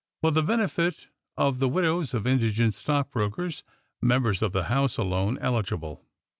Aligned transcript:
FOR 0.21 0.31
THE 0.31 0.41
BENEFIT 0.41 1.09
OF 1.37 1.59
THE 1.59 1.69
WIDOWS 1.69 2.15
OF 2.15 2.25
INDIGENT 2.25 2.73
STOCKBROKERS 2.73 3.61
{Members 4.01 4.41
of 4.41 4.51
the 4.51 4.63
Hoiise 4.63 4.97
alone 4.97 5.37
eligible). 5.37 6.03